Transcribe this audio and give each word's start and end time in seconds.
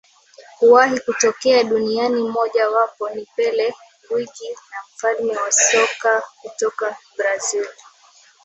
kuwahi 0.59 0.99
kutokea 0.99 1.63
duniani 1.63 2.21
Moja 2.23 2.69
wapo 2.69 3.09
ni 3.09 3.27
Pele 3.35 3.73
Gwiji 4.09 4.49
na 4.71 4.77
mfalme 4.93 5.37
wa 5.37 5.51
soka 5.51 6.23
kutoka 6.41 6.97
Brazil 7.17 7.67